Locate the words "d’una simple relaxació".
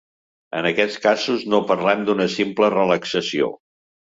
2.09-3.53